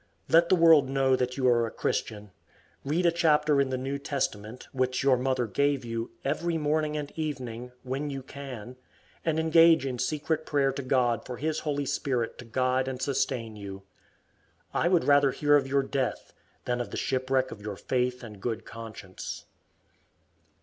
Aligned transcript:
Let 0.27 0.49
the 0.49 0.55
world 0.55 0.89
know 0.89 1.15
that 1.15 1.37
you 1.37 1.47
are 1.47 1.67
a 1.67 1.69
Christian. 1.69 2.31
Read 2.83 3.05
a 3.05 3.11
chapter 3.11 3.61
in 3.61 3.69
the 3.69 3.77
New 3.77 3.99
Testament, 3.99 4.67
which 4.73 5.03
your 5.03 5.15
mother 5.15 5.45
gave 5.45 5.85
you, 5.85 6.09
every 6.25 6.57
morning 6.57 6.97
and 6.97 7.11
evening, 7.15 7.71
when 7.83 8.09
you 8.09 8.23
can, 8.23 8.77
and 9.23 9.39
engage 9.39 9.85
in 9.85 9.99
secret 9.99 10.43
prayer 10.43 10.71
to 10.71 10.81
God 10.81 11.23
for 11.23 11.37
his 11.37 11.59
holy 11.59 11.85
Spirit 11.85 12.39
to 12.39 12.45
guide 12.45 12.87
and 12.87 12.99
sustain 12.99 13.55
you. 13.55 13.83
I 14.73 14.87
would 14.87 15.03
rather 15.03 15.29
hear 15.29 15.55
of 15.55 15.67
your 15.67 15.83
death 15.83 16.33
than 16.65 16.81
of 16.81 16.89
the 16.89 16.97
shipwreck 16.97 17.51
of 17.51 17.61
your 17.61 17.75
faith 17.77 18.23
and 18.23 18.41
good 18.41 18.65
conscience. 18.65 19.45